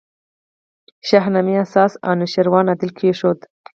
[1.09, 3.39] شاهنامې اساس انوشېروان عادل کښېښود.